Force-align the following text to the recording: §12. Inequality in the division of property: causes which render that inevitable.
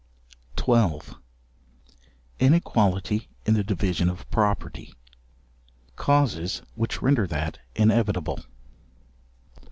§12. 0.57 1.19
Inequality 2.39 3.29
in 3.45 3.53
the 3.53 3.63
division 3.63 4.09
of 4.09 4.27
property: 4.31 4.95
causes 5.95 6.63
which 6.73 7.03
render 7.03 7.27
that 7.27 7.59
inevitable. 7.75 8.39